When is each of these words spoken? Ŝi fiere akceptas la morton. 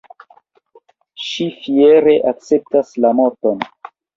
Ŝi 1.27 1.45
fiere 1.57 2.17
akceptas 2.35 2.93
la 3.07 3.17
morton. 3.21 3.63